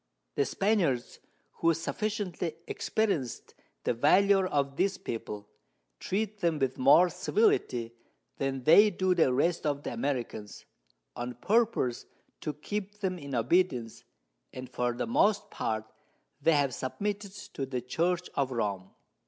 [0.33, 1.19] The Spaniards,
[1.57, 3.53] who sufficiently experienc'd
[3.83, 5.47] the Valour of this People,
[5.99, 7.93] treat them with more Civility
[8.37, 10.65] than they do the rest of the Americans,
[11.15, 12.07] on purpose
[12.39, 14.03] to keep them in Obedience,
[14.51, 15.85] and for the most part
[16.41, 18.89] they have submitted to the Church of Rome.